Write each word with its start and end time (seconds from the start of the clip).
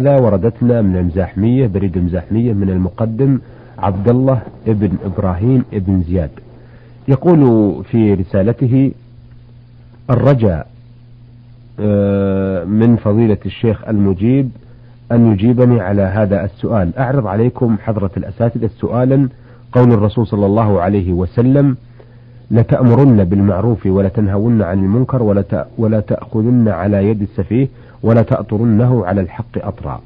لا 0.00 0.20
وردتنا 0.20 0.82
من 0.82 0.96
المزاحمية 0.96 1.66
بريد 1.66 1.96
المزاحمية 1.96 2.52
من 2.52 2.70
المقدم 2.70 3.38
عبد 3.78 4.08
الله 4.08 4.42
ابن 4.66 4.96
إبراهيم 5.04 5.64
ابن 5.72 6.02
زياد. 6.02 6.30
يقول 7.08 7.40
في 7.84 8.14
رسالته 8.14 8.92
الرجاء 10.10 10.66
آه، 11.80 12.64
من 12.64 12.96
فضيلة 12.96 13.38
الشيخ 13.46 13.88
المجيب 13.88 14.50
أن 15.12 15.32
يجيبني 15.32 15.80
على 15.80 16.02
هذا 16.02 16.44
السؤال. 16.44 16.98
أعرض 16.98 17.26
عليكم 17.26 17.76
حضرة 17.78 18.10
الأساتذة 18.16 18.70
سؤالا 18.80 19.28
قول 19.72 19.92
الرسول 19.92 20.26
صلى 20.26 20.46
الله 20.46 20.80
عليه 20.80 21.12
وسلم 21.12 21.76
لتأمرن 22.50 23.24
بالمعروف 23.24 23.86
ولتنهون 23.86 24.62
عن 24.62 24.78
المنكر 24.78 25.22
ولا 25.78 26.00
تأخذن 26.00 26.68
على 26.68 27.08
يد 27.08 27.22
السفيه 27.22 27.68
ولا 28.02 28.22
تأطرنه 28.22 29.06
على 29.06 29.20
الحق 29.20 29.54
أطرا. 29.56 30.00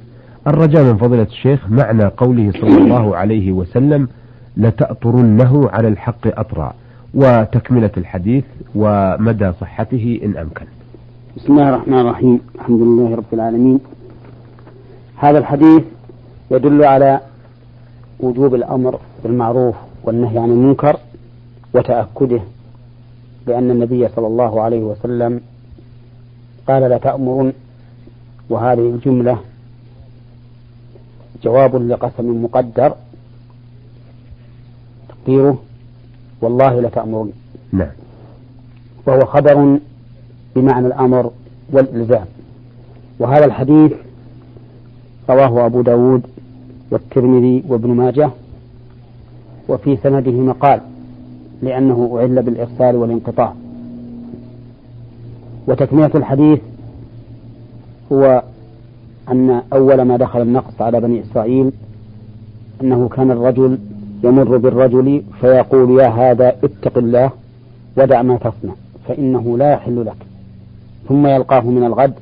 الرجاء 0.47 0.85
من 0.85 0.97
فضيلة 0.97 1.23
الشيخ 1.23 1.71
معنى 1.71 2.05
قوله 2.05 2.53
صلى 2.53 2.77
الله 2.77 3.17
عليه 3.17 3.53
وسلم 3.53 4.09
لتأطرنه 4.57 5.71
على 5.71 5.89
الحق 5.89 6.39
أطرا 6.39 6.75
وتكملة 7.14 7.91
الحديث 7.97 8.45
ومدى 8.75 9.53
صحته 9.61 10.21
إن 10.25 10.36
أمكن. 10.36 10.67
بسم 11.36 11.53
الله 11.53 11.69
الرحمن 11.69 12.00
الرحيم 12.00 12.41
الحمد 12.55 12.81
لله 12.81 13.14
رب 13.14 13.33
العالمين. 13.33 13.81
هذا 15.17 15.39
الحديث 15.39 15.83
يدل 16.50 16.85
على 16.85 17.21
وجوب 18.21 18.55
الأمر 18.55 18.99
بالمعروف 19.25 19.75
والنهي 20.05 20.39
عن 20.39 20.50
المنكر 20.50 20.97
وتأكده 21.75 22.40
لأن 23.46 23.71
النبي 23.71 24.08
صلى 24.08 24.26
الله 24.26 24.61
عليه 24.63 24.80
وسلم 24.80 25.40
قال 26.68 26.82
لتأمرن 26.82 27.53
وهذه 28.50 28.80
الجملة 28.80 29.39
جواب 31.43 31.77
لقسم 31.77 32.44
مقدر 32.44 32.94
تقديره 35.08 35.58
والله 36.41 36.80
لتأمرن 36.80 37.32
نعم. 37.72 37.91
وهو 39.06 39.27
خبر 39.27 39.78
بمعنى 40.56 40.86
الأمر 40.86 41.30
والإلزام. 41.72 42.27
وهذا 43.19 43.44
الحديث 43.44 43.92
رواه 45.30 45.66
أبو 45.66 45.82
داود 45.82 46.22
والترمذي 46.91 47.64
وابن 47.69 47.91
ماجه 47.91 48.30
وفي 49.69 49.97
سنده 49.97 50.32
مقال. 50.32 50.80
لأنه 51.62 52.18
أعل 52.18 52.42
بالإرسال 52.42 52.96
والانقطاع. 52.96 53.55
وتكملة 55.66 56.10
الحديث 56.14 56.60
هو 58.12 58.42
أن 59.30 59.62
أول 59.72 60.02
ما 60.02 60.16
دخل 60.16 60.42
النقص 60.42 60.80
على 60.80 61.00
بني 61.00 61.22
إسرائيل 61.22 61.72
أنه 62.80 63.08
كان 63.08 63.30
الرجل 63.30 63.78
يمر 64.24 64.56
بالرجل 64.56 65.22
فيقول 65.41 66.00
يا 66.00 66.08
هذا 66.08 66.48
اتق 66.48 66.98
الله 66.98 67.30
ودع 67.97 68.22
ما 68.22 68.36
تصنع 68.36 68.72
فإنه 69.08 69.58
لا 69.58 69.72
يحل 69.72 70.06
لك. 70.06 70.16
ثم 71.08 71.26
يلقاه 71.26 71.60
من 71.60 71.84
الغد 71.84 72.14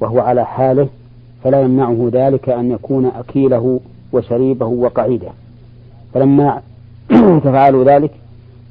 وهو 0.00 0.20
على 0.20 0.46
حاله 0.46 0.88
فلا 1.44 1.60
يمنعه 1.60 2.10
ذلك 2.12 2.48
أن 2.48 2.70
يكون 2.70 3.06
أكيله 3.06 3.80
وشريبه 4.12 4.66
وقعيده. 4.66 5.28
فلما 6.14 6.62
تفعلوا 7.44 7.84
ذلك 7.84 8.10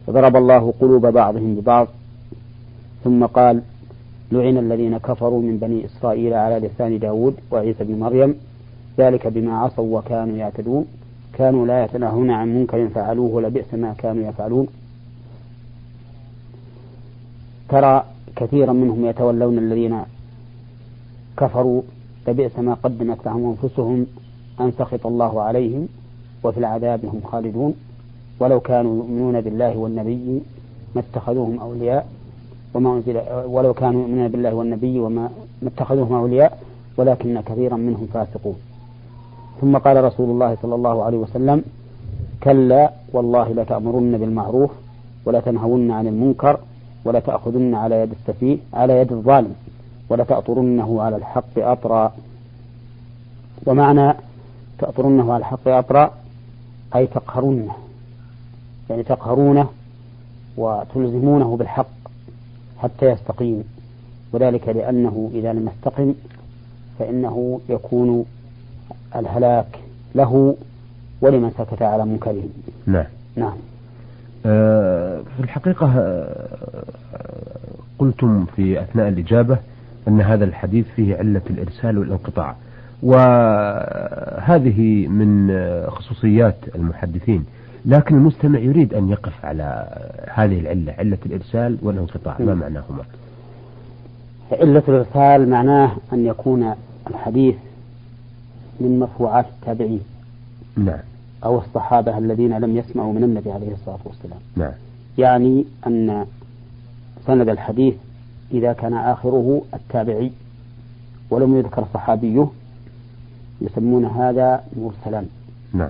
فضرب 0.09 0.35
الله 0.35 0.73
قلوب 0.81 1.05
بعضهم 1.05 1.55
ببعض 1.55 1.87
ثم 3.03 3.25
قال 3.25 3.61
لعن 4.31 4.57
الذين 4.57 4.97
كفروا 4.97 5.41
من 5.41 5.57
بني 5.57 5.85
إسرائيل 5.85 6.33
على 6.33 6.67
لسان 6.67 6.99
داود 6.99 7.35
وعيسى 7.51 7.83
بن 7.83 7.99
مريم 7.99 8.35
ذلك 8.97 9.27
بما 9.27 9.57
عصوا 9.57 9.97
وكانوا 9.97 10.37
يعتدون 10.37 10.85
كانوا 11.33 11.67
لا 11.67 11.83
يتناهون 11.83 12.31
عن 12.31 12.55
منكر 12.55 12.89
فعلوه 12.89 13.41
لبئس 13.41 13.73
ما 13.73 13.93
كانوا 13.93 14.29
يفعلون. 14.29 14.67
ترى 17.69 18.03
كثيرا 18.35 18.73
منهم 18.73 19.05
يتولون 19.05 19.57
الذين 19.57 20.01
كفروا 21.37 21.81
لبئس 22.27 22.59
ما 22.59 22.73
قدمت 22.73 23.25
لهم 23.25 23.45
أنفسهم 23.45 24.05
أن 24.61 24.71
سخط 24.71 25.05
الله 25.07 25.41
عليهم 25.41 25.87
وفي 26.43 26.57
العذاب 26.57 27.05
هم 27.05 27.21
خالدون. 27.21 27.73
ولو 28.39 28.59
كانوا 28.59 28.95
يؤمنون 28.97 29.41
بالله 29.41 29.77
والنبي 29.77 30.41
ما 30.95 31.01
اتخذوهم 31.01 31.59
أولياء 31.59 32.07
وما 32.73 32.93
أنزل 32.93 33.21
ولو 33.45 33.73
كانوا 33.73 34.01
يؤمنون 34.01 34.27
بالله 34.27 34.53
والنبي 34.53 34.99
وما 34.99 35.29
اتخذوهم 35.63 36.13
أولياء 36.13 36.51
ولكن 36.97 37.41
كثيرا 37.41 37.77
منهم 37.77 38.07
فاسقون. 38.13 38.55
ثم 39.61 39.77
قال 39.77 40.03
رسول 40.03 40.29
الله 40.29 40.57
صلى 40.61 40.75
الله 40.75 41.03
عليه 41.03 41.17
وسلم 41.17 41.63
كلا 42.43 42.91
والله 43.13 43.53
لتأمرن 43.53 44.17
بالمعروف 44.17 44.71
ولتنهون 45.25 45.91
عن 45.91 46.07
المنكر 46.07 46.59
ولتأخذن 47.05 47.75
على 47.75 47.95
يد 48.01 48.11
السفيه 48.11 48.57
على 48.73 48.93
يد 48.99 49.11
الظالم 49.11 49.53
ولتأطرنه 50.09 51.01
على 51.01 51.15
الحق 51.15 51.55
أطرا. 51.57 52.13
ومعنى 53.65 54.13
تأطرنه 54.79 55.33
على 55.33 55.39
الحق 55.39 55.67
أطرا 55.67 56.11
أي 56.95 57.07
تقهرونه 57.07 57.73
يعني 58.89 59.03
تقهرونه 59.03 59.67
وتلزمونه 60.57 61.57
بالحق 61.57 61.89
حتى 62.77 63.05
يستقيم. 63.05 63.63
وذلك 64.33 64.67
لأنه 64.69 65.31
إذا 65.33 65.53
لم 65.53 65.69
يستقم 65.75 66.13
فإنه 66.99 67.61
يكون 67.69 68.25
الهلاك 69.15 69.79
له 70.15 70.55
ولمن 71.21 71.51
سكت 71.57 71.81
على 71.81 72.05
منكره. 72.05 72.43
نعم. 72.87 73.05
نعم. 73.35 73.53
آه 74.45 75.21
في 75.37 75.43
الحقيقة 75.43 75.99
آه 75.99 76.83
قلتم 77.99 78.45
في 78.45 78.81
أثناء 78.81 79.07
الإجابة 79.07 79.57
أن 80.07 80.21
هذا 80.21 80.45
الحديث 80.45 80.85
فيه 80.95 81.17
علة 81.17 81.41
الإرسال 81.49 81.97
والانقطاع. 81.97 82.55
وهذه 83.03 85.07
من 85.07 85.51
خصوصيات 85.89 86.55
المحدثين. 86.75 87.45
لكن 87.85 88.15
المستمع 88.15 88.59
يريد 88.59 88.93
أن 88.93 89.09
يقف 89.09 89.45
على 89.45 89.87
هذه 90.33 90.59
العلة 90.59 90.93
علة 90.97 91.17
الإرسال 91.25 91.77
والانقطاع. 91.81 92.35
ما 92.39 92.53
معناهما؟ 92.53 93.03
علة 94.51 94.83
الإرسال 94.87 95.49
معناه 95.49 95.91
أن 96.13 96.25
يكون 96.25 96.73
الحديث 97.07 97.55
من 98.79 98.99
مرفوعات 98.99 99.45
التابعين. 99.45 100.01
نعم. 100.77 100.99
أو 101.43 101.59
الصحابة 101.59 102.17
الذين 102.17 102.57
لم 102.57 102.77
يسمعوا 102.77 103.13
من 103.13 103.23
النبي 103.23 103.51
عليه 103.51 103.73
الصلاة 103.73 103.99
والسلام. 104.05 104.39
نعم. 104.55 104.71
يعني 105.17 105.65
أن 105.87 106.25
سند 107.27 107.49
الحديث 107.49 107.93
إذا 108.51 108.73
كان 108.73 108.93
آخره 108.93 109.61
التابعي 109.73 110.31
ولم 111.29 111.57
يذكر 111.57 111.85
صحابيه 111.93 112.47
يسمون 113.61 114.05
هذا 114.05 114.63
مرسلا. 114.77 115.25
نعم. 115.73 115.89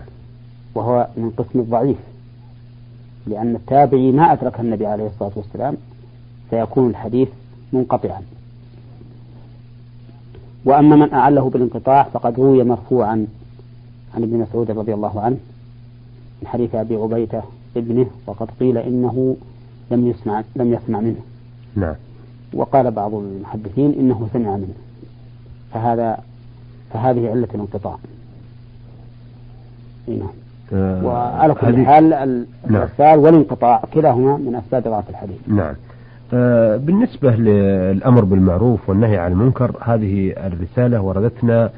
وهو 0.80 1.08
من 1.18 1.30
قسم 1.38 1.60
الضعيف 1.60 1.98
لأن 3.28 3.56
التابعي 3.56 4.12
ما 4.12 4.34
أدرك 4.34 4.60
النبي 4.60 4.86
عليه 4.86 5.08
الصلاة 5.08 5.32
والسلام 5.36 5.78
فيكون 6.50 6.90
الحديث 6.90 7.28
منقطعا. 7.74 8.22
وأما 10.66 10.96
من 10.96 11.14
أعله 11.14 11.50
بالانقطاع 11.50 12.04
فقد 12.04 12.40
روي 12.40 12.64
مرفوعا 12.64 13.28
عن 14.16 14.24
ابن 14.24 14.38
مسعود 14.38 14.72
رضي 14.72 14.94
الله 14.94 15.22
عنه 15.22 15.38
من 16.42 16.48
حديث 16.48 16.76
أبي 16.76 16.96
عبيدة 16.96 17.44
ابنه 17.78 18.06
وقد 18.28 18.48
قيل 18.60 18.78
إنه 18.78 19.38
لم 19.92 20.08
يسمع 20.08 20.44
لم 20.56 20.74
يسمع 20.74 21.00
منه. 21.00 21.22
نعم. 21.76 21.96
وقال 22.54 22.92
بعض 22.92 23.14
المحدثين 23.14 23.94
إنه 24.00 24.30
سمع 24.34 24.58
منه. 24.58 24.76
فهذا 25.74 26.24
فهذه 26.94 27.30
علة 27.30 27.48
الانقطاع. 27.56 27.98
نعم. 30.08 30.22
آه 30.22 30.49
وعلى 30.74 31.54
كل 31.54 31.86
حال 31.86 32.10
نعم. 32.10 32.46
الإرسال 32.70 33.20
والانقطاع 33.20 33.84
كلاهما 33.94 34.38
من 34.38 34.56
أسباب 34.56 34.84
ضعف 34.84 35.10
الحديث. 35.10 35.38
نعم. 35.48 35.74
آه 36.34 36.78
بالنسبة 36.78 37.32
للأمر 37.36 38.24
بالمعروف 38.24 38.90
والنهي 38.90 39.18
عن 39.18 39.32
المنكر 39.32 39.72
هذه 39.82 40.34
الرسالة 40.38 41.02
وردتنا 41.02 41.70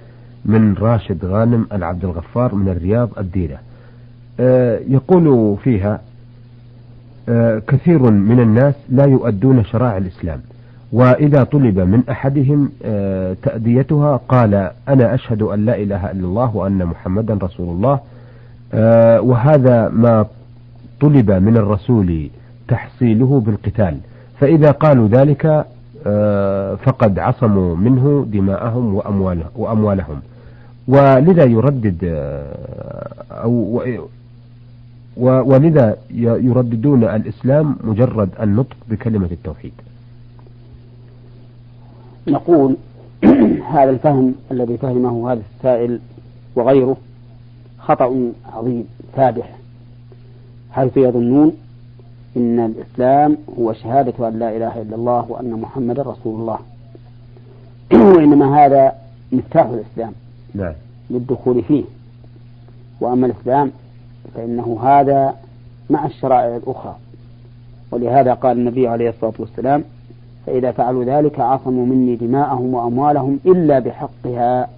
من 0.46 0.74
راشد 0.80 1.26
غانم 1.26 1.68
العبد 1.74 2.06
الغفار 2.06 2.56
من 2.56 2.70
الرياض 2.70 3.10
الديرة 3.18 3.58
آه 4.40 4.80
يقول 4.88 5.58
فيها 5.64 6.02
آه 7.30 7.62
كثير 7.68 8.00
من 8.12 8.40
الناس 8.40 8.76
لا 8.90 9.06
يؤدون 9.06 9.64
شرائع 9.64 9.98
الإسلام 9.98 10.40
وإذا 10.94 11.44
طلب 11.44 11.80
من 11.80 12.04
أحدهم 12.10 12.70
آه 12.84 13.36
تأديتها 13.44 14.20
قال 14.30 14.72
أنا 14.90 15.14
أشهد 15.14 15.42
أن 15.42 15.66
لا 15.66 15.76
إله 15.76 16.12
إلا 16.12 16.26
الله 16.26 16.56
وأن 16.56 16.86
محمدا 16.86 17.34
رسول 17.44 17.70
الله 17.70 17.94
آه 17.94 18.02
وهذا 19.20 19.90
ما 19.90 20.26
طلب 21.02 21.32
من 21.32 21.58
الرسول 21.58 22.30
تحصيله 22.68 23.40
بالقتال. 23.46 23.98
فإذا 24.40 24.72
قالوا 24.72 25.08
ذلك 25.08 25.66
آه 26.08 26.76
فقد 26.76 27.20
عصموا 27.20 27.76
منه 27.76 28.26
دماءهم 28.32 28.96
وأمواله 28.96 29.46
وأموالهم. 29.56 30.20
ولذا 30.88 31.44
يردد 31.44 31.98
أو 33.32 33.82
ولذا 35.18 35.98
يرددون 36.20 37.04
الإسلام 37.04 37.76
مجرد 37.84 38.30
النطق 38.42 38.76
بكلمة 38.90 39.30
التوحيد. 39.32 39.74
نقول 42.28 42.76
هذا 43.74 43.90
الفهم 43.90 44.36
الذي 44.52 44.78
فهمه 44.78 45.32
هذا 45.32 45.42
السائل 45.58 46.00
وغيره 46.56 46.98
خطأ 47.92 48.32
عظيم 48.54 48.88
فادح 49.16 49.50
حيث 50.72 50.98
يظنون 50.98 51.58
إن 52.38 52.60
الإسلام 52.60 53.38
هو 53.60 53.74
شهادة 53.74 54.28
أن 54.28 54.40
لا 54.40 54.58
إله 54.58 54.82
إلا 54.82 54.96
الله 54.96 55.26
وأن 55.30 55.52
محمدا 55.52 56.02
رسول 56.02 56.40
الله؟ 56.42 56.60
وإنما 58.16 58.66
هذا 58.66 58.94
مفتاح 59.32 59.66
الإسلام 59.66 60.14
نعم. 60.56 60.74
للدخول 61.10 61.64
فيه. 61.64 61.84
وأما 63.02 63.26
الإسلام 63.26 63.72
فإنه 64.36 64.80
هذا 64.84 65.36
مع 65.90 66.06
الشرائع 66.06 66.58
الأخرى. 66.58 66.96
ولهذا 67.92 68.34
قال 68.34 68.58
النبي 68.58 68.88
عليه 68.88 69.10
الصلاة 69.10 69.34
والسلام 69.40 69.84
فإذا 70.46 70.72
فعلوا 70.72 71.04
ذلك 71.04 71.40
عصموا 71.40 71.86
مني 71.86 72.16
دماءهم 72.16 72.74
وأموالهم 72.74 73.40
إلا 73.46 73.80
بحقها 73.80 74.70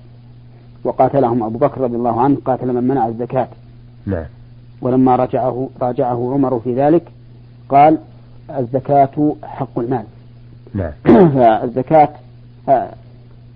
وقاتلهم 0.83 1.43
أبو 1.43 1.57
بكر 1.57 1.81
رضي 1.81 1.95
الله 1.95 2.21
عنه 2.21 2.37
قاتل 2.45 2.73
من 2.73 2.83
منع 2.83 3.07
الزكاة. 3.07 3.47
نعم. 4.05 4.25
ولما 4.81 5.15
راجعه 5.15 5.69
راجعه 5.81 6.33
عمر 6.33 6.59
في 6.59 6.75
ذلك 6.75 7.03
قال 7.69 7.97
الزكاة 8.49 9.35
حق 9.43 9.79
المال. 9.79 10.05
نعم. 10.73 10.91
فالزكاة 11.35 12.09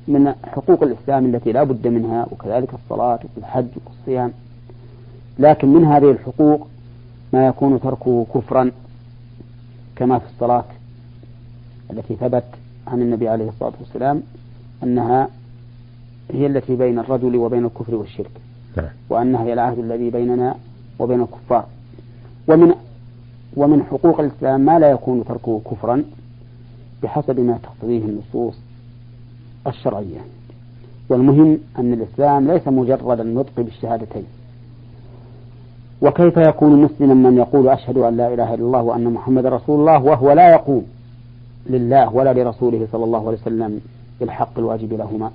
من 0.08 0.34
حقوق 0.44 0.84
الإسلام 0.84 1.26
التي 1.26 1.52
لا 1.52 1.64
بد 1.64 1.88
منها 1.88 2.28
وكذلك 2.32 2.74
الصلاة 2.74 3.20
والحج 3.36 3.68
والصيام. 3.86 4.32
لكن 5.40 5.74
من 5.74 5.86
هذه 5.86 6.12
الحقوق 6.12 6.68
ما 7.34 7.48
يكون 7.48 7.80
تركه 7.80 8.26
كفرا 8.34 8.72
كما 9.96 10.20
في 10.20 10.26
الصلاة 10.26 10.66
التي 11.92 12.16
ثبت 12.16 12.44
عن 12.88 13.02
النبي 13.02 13.30
عليه 13.30 13.50
الصلاة 13.50 13.74
والسلام 13.80 14.24
أنها 14.84 15.28
هي 16.32 16.46
التي 16.48 16.76
بين 16.76 17.00
الرجل 17.00 17.36
وبين 17.36 17.66
الكفر 17.66 17.96
والشرك. 17.96 18.32
نعم. 18.78 18.90
وأنها 19.10 19.44
هي 19.44 19.54
العهد 19.54 19.80
الذي 19.80 20.10
بيننا 20.10 20.56
وبين 21.00 21.22
الكفار. 21.22 21.66
ومن 22.48 22.74
ومن 23.56 23.84
حقوق 23.84 24.20
الإسلام 24.20 24.62
ما 24.62 24.80
لا 24.80 24.92
يكون 24.92 25.26
تركه 25.26 25.62
كفرا 25.72 26.04
بحسب 27.04 27.40
ما 27.40 27.60
تقتضيه 27.64 28.06
النصوص 28.06 28.56
الشرعية. 29.68 30.20
والمهم 31.10 31.58
أن 31.80 31.94
الإسلام 31.94 32.52
ليس 32.52 32.68
مجرد 32.68 33.20
النطق 33.20 33.54
بالشهادتين. 33.58 34.26
وكيف 36.02 36.38
يكون 36.38 36.82
مسلما 36.82 37.14
من 37.14 37.38
يقول 37.38 37.70
أشهد 37.70 37.98
أن 37.98 38.18
لا 38.18 38.34
إله 38.34 38.54
إلا 38.54 38.66
الله 38.66 38.82
وأن 38.82 39.14
محمد 39.14 39.46
رسول 39.46 39.80
الله 39.80 40.04
وهو 40.04 40.32
لا 40.32 40.52
يقوم 40.52 40.86
لله 41.70 42.16
ولا 42.16 42.34
لرسوله 42.34 42.88
صلى 42.92 43.04
الله 43.04 43.28
عليه 43.28 43.38
وسلم 43.38 43.82
بالحق 44.20 44.60
الواجب 44.60 44.94
لهما؟ 44.94 45.32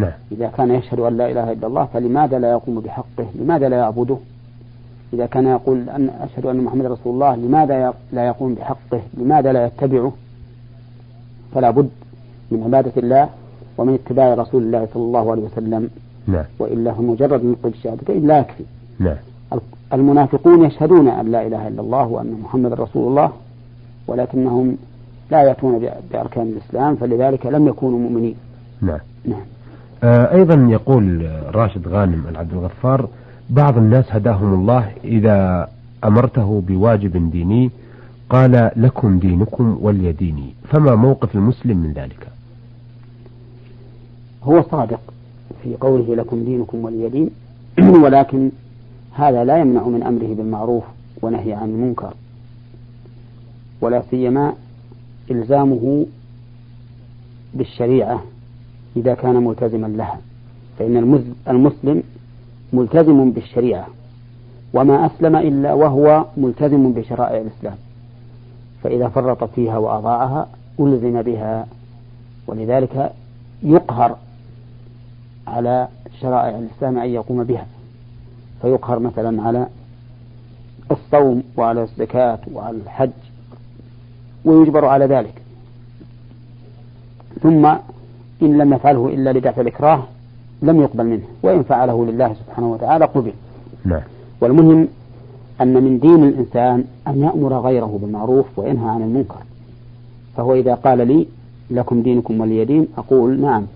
نعم. 0.00 0.12
إذا 0.32 0.48
كان 0.56 0.70
يشهد 0.70 1.00
أن 1.00 1.16
لا 1.16 1.30
إله 1.30 1.52
إلا 1.52 1.66
الله 1.66 1.84
فلماذا 1.84 2.38
لا 2.38 2.50
يقوم 2.50 2.80
بحقه؟ 2.80 3.26
لماذا 3.34 3.68
لا 3.68 3.76
يعبده؟ 3.76 4.16
إذا 5.12 5.26
كان 5.26 5.46
يقول 5.46 5.90
أن 5.90 6.10
أشهد 6.20 6.46
أن 6.46 6.64
محمد 6.64 6.86
رسول 6.86 7.14
الله 7.14 7.36
لماذا 7.36 7.94
لا 8.12 8.26
يقوم 8.26 8.54
بحقه؟ 8.54 9.00
لماذا 9.14 9.52
لا 9.52 9.66
يتبعه؟ 9.66 10.12
فلا 11.54 11.70
بد 11.70 11.90
من 12.50 12.62
عبادة 12.62 12.92
الله 12.96 13.28
ومن 13.78 13.94
اتباع 13.94 14.34
رسول 14.34 14.62
الله 14.62 14.88
صلى 14.94 15.02
الله 15.02 15.30
عليه 15.30 15.42
وسلم. 15.42 15.90
نعم. 16.26 16.44
وإلا 16.58 16.92
فمجرد 16.92 17.44
نطق 17.44 17.66
الشهادتين 17.66 18.26
لا 18.26 18.38
يكفي. 18.38 18.64
نعم. 18.98 19.16
المنافقون 19.92 20.64
يشهدون 20.64 21.08
أن 21.08 21.30
لا 21.30 21.46
إله 21.46 21.68
إلا 21.68 21.80
الله 21.80 22.06
وأن 22.06 22.40
محمد 22.42 22.72
رسول 22.72 23.08
الله 23.08 23.32
ولكنهم 24.06 24.76
لا 25.30 25.42
يأتون 25.42 25.90
بأركان 26.12 26.46
الإسلام 26.46 26.96
فلذلك 26.96 27.46
لم 27.46 27.68
يكونوا 27.68 27.98
مؤمنين. 27.98 28.34
نعم. 28.82 28.98
نعم. 29.24 29.44
أيضا 30.04 30.54
يقول 30.70 31.30
راشد 31.54 31.88
غانم 31.88 32.24
العبد 32.28 32.52
الغفار 32.52 33.08
بعض 33.50 33.78
الناس 33.78 34.04
هداهم 34.08 34.54
الله 34.54 34.92
إذا 35.04 35.68
أمرته 36.04 36.62
بواجب 36.68 37.30
ديني 37.30 37.70
قال 38.30 38.70
لكم 38.76 39.18
دينكم 39.18 39.78
ولي 39.80 40.12
ديني 40.12 40.54
فما 40.68 40.94
موقف 40.94 41.34
المسلم 41.34 41.78
من 41.78 41.92
ذلك؟ 41.92 42.28
هو 44.42 44.62
صادق 44.62 45.00
في 45.62 45.76
قوله 45.76 46.14
لكم 46.14 46.44
دينكم 46.44 46.84
ولي 46.84 47.08
دين 47.08 47.30
ولكن 48.04 48.50
هذا 49.12 49.44
لا 49.44 49.58
يمنع 49.58 49.88
من 49.88 50.02
أمره 50.02 50.34
بالمعروف 50.34 50.84
ونهي 51.22 51.52
عن 51.52 51.68
المنكر. 51.68 52.14
ولا 53.80 54.02
سيما 54.10 54.52
إلزامه 55.30 56.06
بالشريعة. 57.54 58.22
إذا 58.96 59.14
كان 59.14 59.44
ملتزما 59.44 59.86
لها. 59.86 60.18
فإن 60.78 60.96
المسلم 61.48 62.02
ملتزم 62.72 63.30
بالشريعة 63.30 63.86
وما 64.74 65.06
أسلم 65.06 65.36
إلا 65.36 65.72
وهو 65.72 66.24
ملتزم 66.36 66.92
بشرائع 66.92 67.40
الإسلام. 67.40 67.76
فإذا 68.82 69.08
فرط 69.08 69.44
فيها 69.44 69.78
وأضاعها 69.78 70.48
ألزم 70.80 71.22
بها 71.22 71.66
ولذلك 72.46 73.12
يقهر 73.62 74.16
على 75.46 75.88
شرائع 76.20 76.58
الإسلام 76.58 76.98
أن 76.98 77.08
يقوم 77.08 77.44
بها. 77.44 77.66
فيقهر 78.62 78.98
مثلا 78.98 79.42
على 79.42 79.66
الصوم 80.90 81.42
وعلى 81.56 81.82
الزكاة 81.82 82.38
وعلى 82.52 82.76
الحج 82.76 83.10
ويجبر 84.44 84.84
على 84.84 85.06
ذلك. 85.06 85.42
ثم 87.42 87.72
إن 88.42 88.58
لم 88.58 88.72
يفعله 88.72 89.08
إلا 89.08 89.32
لدفع 89.32 89.60
الإكراه 89.62 90.02
لم 90.62 90.80
يقبل 90.80 91.06
منه 91.06 91.22
وإن 91.42 91.62
فعله 91.62 92.04
لله 92.04 92.34
سبحانه 92.34 92.72
وتعالى 92.72 93.04
قبل. 93.04 93.32
نعم. 93.84 94.02
والمهم 94.40 94.88
أن 95.60 95.74
من 95.84 95.98
دين 95.98 96.24
الإنسان 96.24 96.84
أن 97.08 97.22
يأمر 97.22 97.60
غيره 97.60 97.98
بالمعروف 98.02 98.46
وينهى 98.58 98.88
عن 98.88 99.02
المنكر. 99.02 99.38
فهو 100.36 100.54
إذا 100.54 100.74
قال 100.74 101.08
لي 101.08 101.26
لكم 101.70 102.02
دينكم 102.02 102.40
ولي 102.40 102.64
دين 102.64 102.86
أقول 102.98 103.40
نعم 103.40 103.66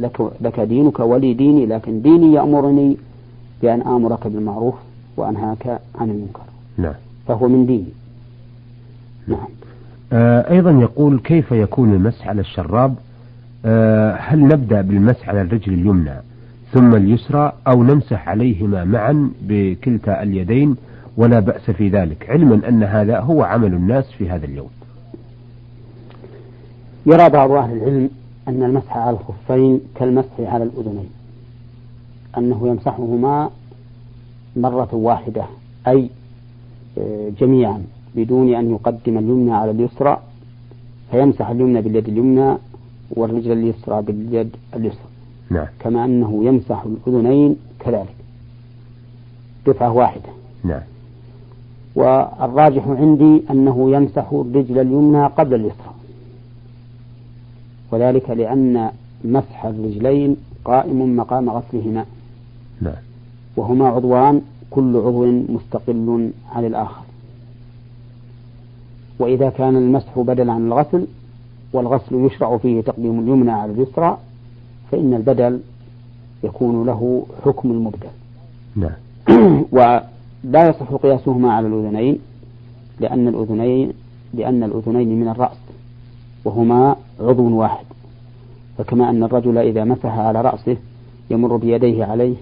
لك, 0.00 0.20
لك 0.40 0.60
دينك 0.60 1.00
ولي 1.00 1.34
ديني 1.34 1.66
لكن 1.66 2.02
ديني 2.02 2.32
يأمرني 2.32 2.96
بأن 3.62 3.82
آمرك 3.82 4.26
بالمعروف 4.26 4.74
وأنهاك 5.16 5.80
عن 5.94 6.10
المنكر. 6.10 6.42
نعم. 6.78 6.94
فهو 7.28 7.48
من 7.48 7.66
ديني. 7.66 7.92
نعم. 9.26 9.46
آه 10.12 10.50
أيضا 10.50 10.70
يقول 10.70 11.18
كيف 11.18 11.52
يكون 11.52 11.92
المسح 11.94 12.28
على 12.28 12.40
الشراب؟ 12.40 12.94
هل 14.18 14.40
نبدأ 14.40 14.80
بالمسح 14.80 15.28
على 15.28 15.40
الرجل 15.42 15.72
اليمنى 15.72 16.14
ثم 16.72 16.94
اليسرى 16.94 17.52
أو 17.66 17.82
نمسح 17.82 18.28
عليهما 18.28 18.84
معا 18.84 19.30
بكلتا 19.42 20.22
اليدين 20.22 20.76
ولا 21.16 21.40
بأس 21.40 21.70
في 21.70 21.88
ذلك؟ 21.88 22.30
علما 22.30 22.68
أن 22.68 22.82
هذا 22.82 23.20
هو 23.20 23.42
عمل 23.42 23.74
الناس 23.74 24.10
في 24.12 24.30
هذا 24.30 24.44
اليوم. 24.44 24.70
يرى 27.06 27.28
بعض 27.28 27.50
أهل 27.50 27.76
العلم 27.76 28.10
أن 28.48 28.62
المسح 28.62 28.96
على 28.96 29.16
الخفين 29.16 29.80
كالمسح 29.94 30.40
على 30.40 30.64
الأذنين 30.64 31.10
أنه 32.38 32.68
يمسحهما 32.68 33.50
مرة 34.56 34.88
واحدة 34.92 35.44
أي 35.88 36.10
آه، 36.98 37.30
جميعا 37.40 37.82
بدون 38.14 38.54
أن 38.54 38.70
يقدم 38.70 39.18
اليمنى 39.18 39.52
على 39.54 39.70
اليسرى 39.70 40.20
فيمسح 41.10 41.50
اليمنى 41.50 41.80
باليد 41.80 42.08
اليمنى 42.08 42.56
والرجل 43.12 43.52
اليسرى 43.52 44.02
باليد 44.02 44.56
اليسرى 44.76 45.08
نعم. 45.50 45.66
كما 45.80 46.04
أنه 46.04 46.44
يمسح 46.44 46.84
الأذنين 46.84 47.56
كذلك 47.80 48.14
دفعة 49.66 49.92
واحدة 49.92 50.28
نعم. 50.64 50.80
والراجح 51.94 52.88
عندي 52.88 53.42
أنه 53.50 53.90
يمسح 53.90 54.32
الرجل 54.32 54.78
اليمنى 54.78 55.26
قبل 55.26 55.54
اليسرى 55.54 55.92
وذلك 57.90 58.30
لأن 58.30 58.90
مسح 59.24 59.64
الرجلين 59.64 60.36
قائم 60.64 61.16
مقام 61.16 61.50
غسلهما 61.50 62.04
نعم. 62.80 62.94
وهما 63.56 63.88
عضوان 63.88 64.42
كل 64.70 64.96
عضو 64.96 65.26
مستقل 65.26 66.30
عن 66.52 66.64
الآخر 66.64 67.02
وإذا 69.18 69.50
كان 69.50 69.76
المسح 69.76 70.18
بدلا 70.18 70.52
عن 70.52 70.66
الغسل 70.66 71.06
والغسل 71.72 72.14
يشرع 72.14 72.56
فيه 72.56 72.80
تقديم 72.80 73.20
اليمنى 73.20 73.50
على 73.50 73.72
اليسرى 73.72 74.18
فإن 74.92 75.14
البدل 75.14 75.60
يكون 76.44 76.86
له 76.86 77.26
حكم 77.44 77.70
المبدل. 77.70 78.08
نعم. 78.76 78.96
ولا 79.72 80.68
يصح 80.68 80.94
قياسهما 80.94 81.52
على 81.52 81.66
الأذنين 81.66 82.18
لأن 83.00 83.28
الأذنين 83.28 83.92
لأن 84.34 84.62
الأذنين 84.62 85.20
من 85.20 85.28
الرأس 85.28 85.58
وهما 86.44 86.96
عضو 87.20 87.56
واحد. 87.56 87.84
فكما 88.78 89.10
أن 89.10 89.22
الرجل 89.22 89.58
إذا 89.58 89.84
مسح 89.84 90.18
على 90.18 90.40
رأسه 90.40 90.76
يمر 91.30 91.56
بيديه 91.56 92.04
عليه 92.04 92.36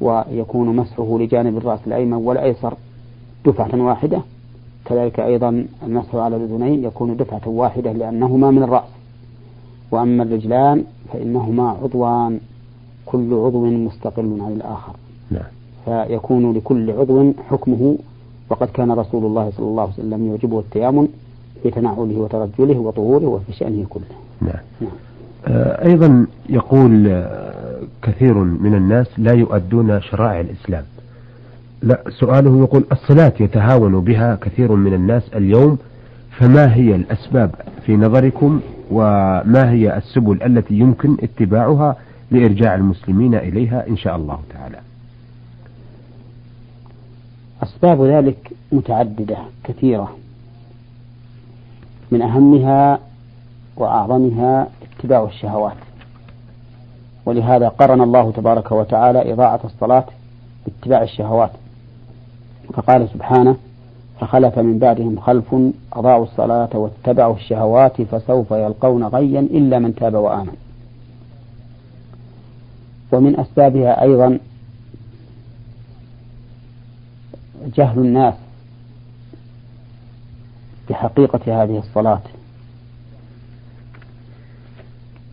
ويكون 0.00 0.76
مسحه 0.76 1.18
لجانب 1.18 1.56
الرأس 1.56 1.80
الأيمن 1.86 2.12
والأيسر 2.12 2.74
دفعة 3.46 3.82
واحدة 3.82 4.22
كذلك 4.90 5.20
أيضا 5.20 5.66
المسح 5.86 6.14
على 6.14 6.36
الأذنين 6.36 6.84
يكون 6.84 7.16
دفعة 7.16 7.48
واحدة 7.48 7.92
لأنهما 7.92 8.50
من 8.50 8.62
الرأس 8.62 8.88
وأما 9.90 10.22
الرجلان 10.22 10.84
فإنهما 11.12 11.68
عضوان 11.82 12.40
كل 13.06 13.34
عضو 13.34 13.66
مستقل 13.66 14.38
عن 14.40 14.52
الآخر 14.52 14.92
نعم. 15.30 15.42
فيكون 15.84 16.52
لكل 16.52 16.90
عضو 16.90 17.32
حكمه 17.50 17.96
وقد 18.50 18.68
كان 18.68 18.92
رسول 18.92 19.24
الله 19.24 19.50
صلى 19.50 19.66
الله 19.66 19.82
عليه 19.82 19.92
وسلم 19.92 20.28
يعجبه 20.28 20.58
التيامن 20.60 21.08
في 21.62 21.70
تنعله 21.70 22.18
وترجله 22.18 22.78
وطهوره 22.78 23.26
وفي 23.26 23.52
شأنه 23.52 23.86
كله 23.88 24.02
نعم. 24.40 24.62
نعم. 24.80 24.90
آه، 25.46 25.84
أيضا 25.84 26.26
يقول 26.48 27.06
آه، 27.08 27.80
كثير 28.02 28.34
من 28.34 28.74
الناس 28.74 29.06
لا 29.18 29.32
يؤدون 29.32 30.00
شرائع 30.00 30.40
الإسلام 30.40 30.84
لا 31.82 32.02
سؤاله 32.08 32.58
يقول 32.58 32.84
الصلاة 32.92 33.32
يتهاون 33.40 34.00
بها 34.00 34.34
كثير 34.34 34.72
من 34.72 34.94
الناس 34.94 35.28
اليوم 35.34 35.78
فما 36.30 36.74
هي 36.74 36.94
الأسباب 36.94 37.50
في 37.86 37.96
نظركم 37.96 38.60
وما 38.90 39.70
هي 39.70 39.96
السبل 39.96 40.42
التي 40.42 40.74
يمكن 40.74 41.16
اتباعها 41.22 41.96
لإرجاع 42.30 42.74
المسلمين 42.74 43.34
إليها 43.34 43.88
إن 43.88 43.96
شاء 43.96 44.16
الله 44.16 44.38
تعالى؟ 44.52 44.78
أسباب 47.62 48.04
ذلك 48.04 48.52
متعددة 48.72 49.36
كثيرة. 49.64 50.16
من 52.10 52.22
أهمها 52.22 52.98
وأعظمها 53.76 54.68
اتباع 54.82 55.24
الشهوات. 55.24 55.76
ولهذا 57.26 57.68
قرن 57.68 58.00
الله 58.00 58.32
تبارك 58.32 58.72
وتعالى 58.72 59.32
إضاعة 59.32 59.60
الصلاة 59.64 60.04
باتباع 60.66 61.02
الشهوات. 61.02 61.50
فقال 62.72 63.08
سبحانه 63.08 63.56
فخلف 64.20 64.58
من 64.58 64.78
بعدهم 64.78 65.20
خلف 65.20 65.54
أضاعوا 65.92 66.24
الصلاة 66.24 66.68
واتبعوا 66.74 67.34
الشهوات 67.34 68.02
فسوف 68.02 68.50
يلقون 68.50 69.04
غيا 69.04 69.40
إلا 69.40 69.78
من 69.78 69.94
تاب 69.94 70.14
وآمن. 70.14 70.56
ومن 73.12 73.40
أسبابها 73.40 74.02
أيضا 74.02 74.38
جهل 77.76 77.98
الناس 77.98 78.34
بحقيقة 80.90 81.62
هذه 81.62 81.78
الصلاة. 81.78 82.22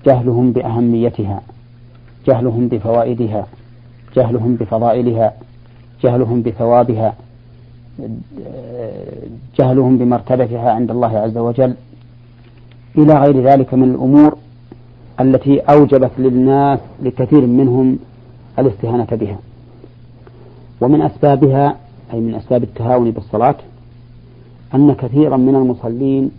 جهلهم 0.05 0.51
بأهميتها 0.51 1.41
جهلهم 2.25 2.67
بفوائدها 2.67 3.47
جهلهم 4.15 4.55
بفضائلها 4.55 5.33
جهلهم 6.03 6.41
بثوابها. 6.41 7.15
جهلهم 9.57 9.97
بمرتبتها 9.97 10.71
عند 10.71 10.91
الله 10.91 11.17
عز 11.17 11.37
وجل 11.37 11.73
إلى 12.97 13.13
غير 13.13 13.43
ذلك 13.43 13.73
من 13.73 13.83
الأمور 13.83 14.37
التي 15.19 15.59
أوجبت 15.59 16.11
للناس 16.17 16.79
لكثير 17.03 17.45
منهم 17.47 17.99
الاستهانة 18.59 19.07
بها. 19.11 19.37
ومن 20.81 21.01
أسبابها 21.01 21.75
أي 22.13 22.19
من 22.19 22.35
أسباب 22.35 22.63
التهاون 22.63 23.11
بالصلاة 23.11 23.55
أن 24.75 24.93
كثيرا 24.93 25.37
من 25.37 25.55
المصلين 25.55 26.31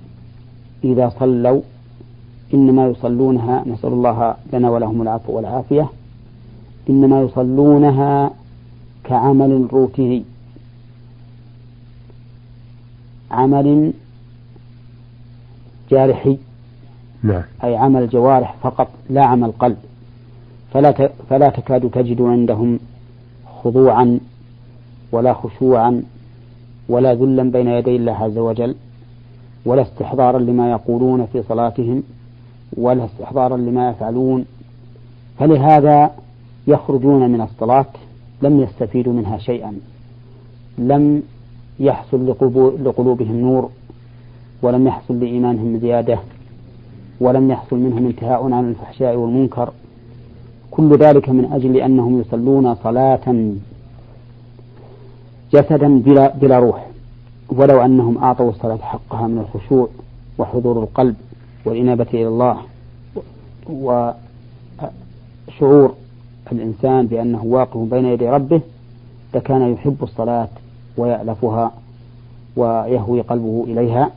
إذا 0.85 1.13
صلوا 1.21 1.61
إنما 2.55 2.87
يصلونها 2.87 3.65
نسأل 3.67 3.93
الله 3.93 4.35
لنا 4.53 4.71
ولهم 4.71 5.03
العفو 5.03 5.33
والعافية 5.37 5.89
إنما 6.91 7.23
يصلونها 7.23 8.31
كعمل 9.05 9.69
روتيني. 9.73 10.25
عمل 13.31 13.93
جارحي. 15.91 16.39
نعم. 17.23 17.43
أي 17.65 17.77
عمل 17.77 18.09
جوارح 18.09 18.55
فقط 18.63 18.89
لا 19.11 19.27
عمل 19.27 19.53
قلب. 19.53 19.77
فلا 20.73 21.11
فلا 21.31 21.49
تكاد 21.49 21.91
تجد 21.91 22.23
عندهم 22.23 22.79
خضوعا 23.63 24.21
ولا 25.13 25.33
خشوعا 25.33 26.03
ولا 26.89 27.15
ذلا 27.15 27.43
بين 27.43 27.69
يدي 27.69 27.97
الله 27.97 28.13
عز 28.13 28.39
وجل 28.39 28.75
ولا 29.65 29.83
استحضارا 29.83 30.39
لما 30.39 30.71
يقولون 30.71 31.27
في 31.27 31.43
صلاتهم 31.43 32.03
ولا 32.77 33.05
استحضارا 33.05 33.57
لما 33.57 33.91
يفعلون. 33.91 34.45
فلهذا 35.39 36.11
يخرجون 36.67 37.31
من 37.31 37.41
الصلاة 37.41 37.87
لم 38.43 38.61
يستفيدوا 38.61 39.13
منها 39.13 39.39
شيئا. 39.39 39.73
لم 40.79 41.23
يحصل 41.81 42.29
لقلوبهم 42.85 43.37
نور 43.37 43.71
ولم 44.63 44.87
يحصل 44.87 45.21
لإيمانهم 45.21 45.79
زيادة 45.79 46.19
ولم 47.21 47.51
يحصل 47.51 47.77
منهم 47.77 48.07
انتهاء 48.07 48.53
عن 48.53 48.69
الفحشاء 48.69 49.17
والمنكر. 49.17 49.73
كل 50.71 50.97
ذلك 50.97 51.29
من 51.29 51.45
أجل 51.53 51.77
أنهم 51.77 52.21
يصلون 52.21 52.75
صلاة 52.75 53.51
جسدا 55.53 55.99
بلا, 55.99 56.37
بلا 56.37 56.59
روح. 56.59 56.87
ولو 57.49 57.81
أنهم 57.85 58.19
أعطوا 58.19 58.51
الصلاة 58.51 58.77
حقها 58.77 59.27
من 59.27 59.39
الخشوع 59.39 59.89
وحضور 60.39 60.83
القلب 60.83 61.15
والإنابة 61.65 62.07
إلى 62.15 62.29
الله 62.29 62.57
وشعور 63.71 64.15
الإنسان 66.53 67.07
بأنه 67.07 67.45
واقف 67.45 67.77
بين 67.77 68.05
يدي 68.05 68.29
ربه 68.29 68.61
لكان 69.35 69.73
يحب 69.73 69.97
الصلاة 70.03 70.49
ويألفها 70.99 71.73
ويهوي 72.57 73.21
قلبه 73.21 73.65
إليها. 73.69 74.11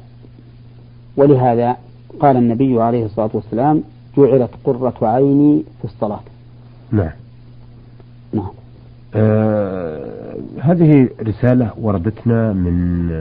ولهذا 1.18 1.76
قال 2.20 2.38
النبي 2.38 2.82
عليه 2.82 3.06
الصلاة 3.06 3.30
والسلام 3.34 3.84
جعلت 4.18 4.50
قرة 4.64 4.94
عيني 5.02 5.64
في 5.80 5.86
الصلاة. 5.86 6.20
نعم. 6.92 7.12
نعم. 8.34 8.52
آه 9.16 10.36
هذه 10.62 11.10
رسالة 11.22 11.72
وردتنا 11.82 12.54
من 12.54 13.12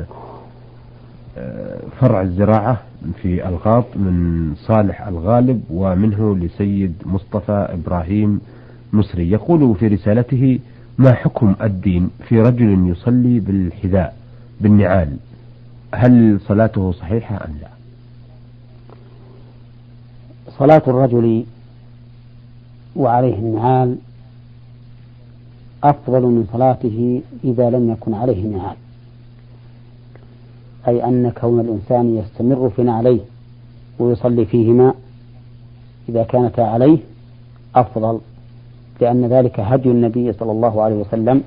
آه 1.39 1.77
فرع 2.01 2.21
الزراعة 2.23 2.81
في 3.23 3.49
الغاط 3.49 3.85
من 3.97 4.55
صالح 4.55 5.07
الغالب 5.09 5.63
ومنه 5.71 6.37
لسيد 6.37 6.95
مصطفى 7.07 7.69
إبراهيم 7.71 8.41
مصري. 8.93 9.31
يقول 9.31 9.75
في 9.75 9.87
رسالته 9.87 10.59
ما 11.01 11.15
حكم 11.15 11.55
الدين 11.63 12.11
في 12.29 12.41
رجل 12.41 12.89
يصلي 12.89 13.41
بالحذاء 13.41 14.17
بالنعال؟ 14.61 15.17
هل 15.95 16.41
صلاته 16.47 16.93
صحيحة 16.93 17.37
أم 17.37 17.55
لا؟ 17.61 17.69
صلاة 20.59 20.83
الرجل 20.89 21.45
وعليه 22.97 23.35
النعال 23.35 23.97
أفضل 25.85 26.23
من 26.23 26.49
صلاته 26.53 27.23
إذا 27.45 27.71
لم 27.71 27.91
يكن 27.91 28.15
عليه 28.15 28.47
نعال. 28.47 28.77
أي 30.89 31.05
أن 31.05 31.31
كون 31.31 31.61
الإنسان 31.61 32.17
يستمر 32.17 32.71
في 32.77 32.83
نعليه 32.83 33.21
ويصلي 33.99 34.45
فيهما 34.45 34.95
إذا 36.09 36.23
كانتا 36.23 36.61
عليه 36.61 36.99
أفضل. 37.75 38.21
لأن 39.01 39.27
ذلك 39.27 39.61
هدي 39.61 39.91
النبي 39.91 40.33
صلى 40.33 40.53
الله 40.53 40.83
عليه 40.83 40.97
وسلم. 40.97 41.43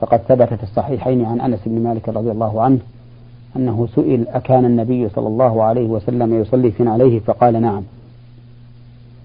فقد 0.00 0.18
ثبت 0.18 0.54
في 0.54 0.62
الصحيحين 0.62 1.24
عن 1.24 1.40
أنس 1.40 1.60
بن 1.66 1.82
مالك 1.82 2.08
رضي 2.08 2.30
الله 2.30 2.62
عنه 2.62 2.78
أنه 3.56 3.88
سئل 3.94 4.28
أكان 4.28 4.64
النبي 4.64 5.08
صلى 5.08 5.26
الله 5.26 5.62
عليه 5.62 5.86
وسلم 5.86 6.40
يصلي 6.40 6.70
في 6.70 6.82
نعليه 6.82 7.20
فقال 7.20 7.62
نعم. 7.62 7.82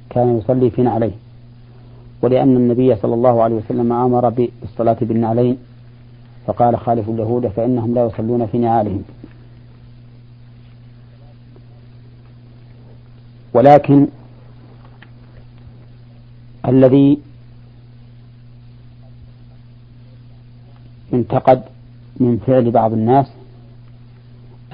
كان 0.10 0.38
يصلي 0.38 0.70
في 0.70 0.82
نعليه 0.82 1.12
ولأن 2.22 2.56
النبي 2.56 2.96
صلى 2.96 3.13
الله 3.13 3.44
عليه 3.44 3.56
وسلم 3.56 3.92
أمر 3.92 4.30
بالصلاة 4.30 4.98
بالنعلين. 5.01 5.58
فقال 6.48 6.77
خالف 6.77 7.10
اليهود 7.10 7.48
فإنهم 7.48 7.94
لا 7.94 8.06
يصلون 8.06 8.46
في 8.46 8.58
نعالهم. 8.58 9.03
ولكن 13.53 14.08
الذي 16.68 17.20
انتقد 21.13 21.62
من 22.20 22.38
فعل 22.38 22.72
بعض 22.72 22.93
الناس 22.93 23.27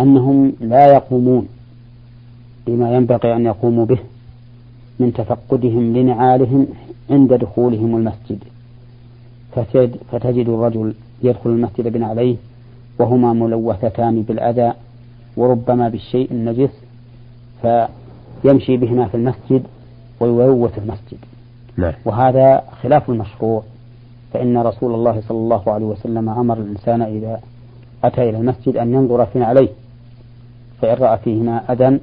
أنهم 0.02 0.54
لا 0.62 0.94
يقومون 0.94 1.48
بما 2.68 2.96
ينبغي 2.96 3.36
أن 3.36 3.46
يقوموا 3.46 3.86
به 3.86 4.00
من 5.00 5.14
تفقدهم 5.14 5.98
لنعالهم 5.98 6.68
عند 7.10 7.34
دخولهم 7.34 7.96
المسجد. 7.96 8.44
فتجد, 9.56 9.96
فتجد 10.12 10.50
الرجل 10.50 10.94
يدخل 11.24 11.50
المسجد 11.50 11.88
بنعليه 11.88 12.36
وهما 13.00 13.34
ملوثتان 13.34 14.22
بالأذى 14.22 14.74
وربما 15.38 15.90
بالشيء 15.90 16.32
النجس 16.32 16.70
فيمشي 17.62 18.78
بهما 18.78 19.08
في 19.08 19.18
المسجد 19.18 19.64
ويلوث 20.20 20.78
المسجد. 20.78 21.18
نعم. 21.78 21.94
وهذا 22.06 22.64
خلاف 22.82 23.10
المشروع. 23.10 23.64
فإن 24.34 24.58
رسول 24.58 24.94
الله 24.94 25.22
صلى 25.28 25.38
الله 25.38 25.64
عليه 25.74 25.86
وسلم 25.86 26.30
أمر 26.30 26.58
الإنسان 26.58 27.02
إذا 27.02 27.40
أتى 28.04 28.30
إلى 28.30 28.38
المسجد 28.38 28.78
أن 28.78 28.94
ينظر 28.94 29.26
فيما 29.26 29.46
عليه 29.46 29.70
فإن 30.82 30.96
رأى 31.04 31.18
فيهما 31.18 31.72
أذى 31.72 32.00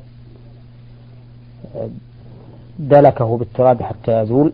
دلكه 2.79 3.37
بالتراب 3.39 3.83
حتى 3.83 4.23
يزول 4.23 4.53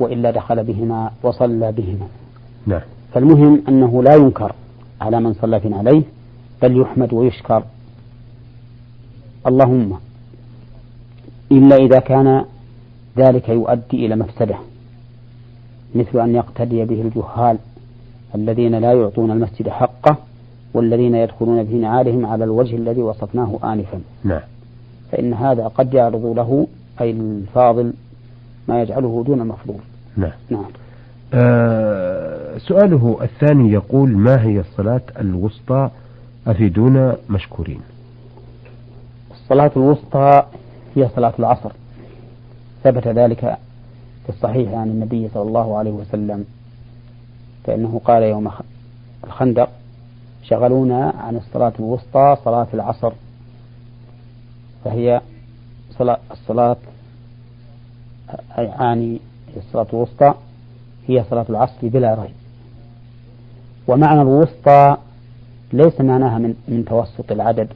وإلا 0.00 0.30
دخل 0.30 0.64
بهما 0.64 1.10
وصلى 1.22 1.72
بهما. 1.72 2.06
نعم. 2.66 2.80
فالمهم 3.14 3.62
أنه 3.68 4.02
لا 4.02 4.14
ينكر 4.14 4.52
على 5.00 5.20
من 5.20 5.34
صلى 5.34 5.60
فينا 5.60 5.76
عليه 5.76 6.02
بل 6.62 6.80
يحمد 6.80 7.12
ويشكر. 7.12 7.62
اللهم 9.46 9.98
إلا 11.52 11.76
إذا 11.76 11.98
كان 11.98 12.44
ذلك 13.16 13.48
يؤدي 13.48 14.06
إلى 14.06 14.16
مفسدة. 14.16 14.56
مثل 15.94 16.20
أن 16.20 16.34
يقتدي 16.34 16.84
به 16.84 17.00
الجهال 17.02 17.58
الذين 18.34 18.74
لا 18.74 18.92
يعطون 18.92 19.30
المسجد 19.30 19.68
حقه 19.68 20.16
والذين 20.74 21.14
يدخلون 21.14 21.62
به 21.62 21.74
نعالهم 21.74 22.26
على 22.26 22.44
الوجه 22.44 22.76
الذي 22.76 23.02
وصفناه 23.02 23.58
آنفا. 23.64 24.00
نعم. 24.24 24.40
فإن 25.12 25.34
هذا 25.34 25.68
قد 25.68 25.94
يعرض 25.94 26.26
له 26.26 26.66
أي 27.00 27.10
الفاضل 27.10 27.92
ما 28.68 28.82
يجعله 28.82 29.24
دون 29.26 29.40
المفضول 29.40 29.80
نعم. 30.16 30.32
نعم. 30.50 30.64
آه 31.34 32.58
سؤاله 32.58 33.18
الثاني 33.22 33.72
يقول 33.72 34.16
ما 34.16 34.42
هي 34.42 34.60
الصلاة 34.60 35.00
الوسطى 35.20 35.90
أفيدونا 36.46 37.16
مشكورين؟ 37.30 37.80
الصلاة 39.30 39.70
الوسطى 39.76 40.42
هي 40.96 41.08
صلاة 41.16 41.32
العصر. 41.38 41.70
ثبت 42.84 43.08
ذلك 43.08 43.58
في 44.28 44.34
الصحيح 44.34 44.72
عن 44.72 44.88
النبي 44.88 45.28
صلى 45.34 45.42
الله 45.42 45.76
عليه 45.76 45.90
وسلم 45.90 46.44
فإنه 47.64 48.00
قال 48.04 48.22
يوم 48.22 48.50
الخندق 49.24 49.68
شغلونا 50.42 51.14
عن 51.18 51.36
الصلاة 51.36 51.72
الوسطى 51.80 52.36
صلاة 52.44 52.66
العصر. 52.74 53.12
فهي 54.84 55.20
صلاة 55.98 56.18
الصلاة 56.30 56.76
أعني 58.58 59.18
الصلاة 59.56 59.86
الوسطى 59.92 60.34
هي 61.06 61.24
صلاة 61.30 61.46
العصر 61.50 61.74
بلا 61.88 62.14
ريب. 62.14 62.34
ومعنى 63.88 64.22
الوسطى 64.22 64.96
ليس 65.72 66.00
معناها 66.00 66.38
من, 66.38 66.54
من 66.68 66.84
توسط 66.84 67.32
العدد 67.32 67.68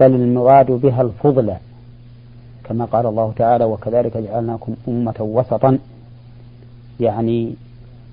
بل 0.00 0.14
المراد 0.14 0.70
بها 0.70 1.02
الفضلى 1.02 1.56
كما 2.70 2.84
قال 2.84 3.06
الله 3.06 3.32
تعالى 3.36 3.64
وكذلك 3.64 4.16
جعلناكم 4.16 4.74
أمة 4.88 5.14
وسطا 5.20 5.78
يعني 7.00 7.54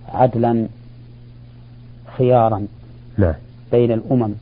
عدلا 0.09 0.67
خيارا 2.17 2.67
نعم 3.17 3.33
بين 3.71 3.91
الأمم. 3.91 4.33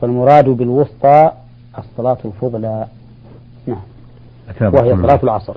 فالمراد 0.00 0.48
بالوسطى 0.48 1.30
الصلاة 1.78 2.18
الفضلى. 2.24 2.86
نعم. 3.66 3.82
وهي 4.60 4.96
صلاة 4.96 5.20
العصر. 5.22 5.56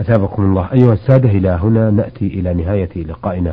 أثابكم 0.00 0.42
الله. 0.42 0.72
أيها 0.72 0.92
السادة 0.92 1.30
إلى 1.30 1.48
هنا 1.48 1.90
نأتي 1.90 2.26
إلى 2.26 2.54
نهاية 2.54 3.04
لقائنا 3.04 3.50